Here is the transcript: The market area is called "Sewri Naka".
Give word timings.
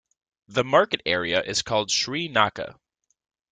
The 0.47 0.63
market 0.63 1.01
area 1.05 1.43
is 1.43 1.61
called 1.61 1.89
"Sewri 1.89 2.27
Naka". 2.27 2.79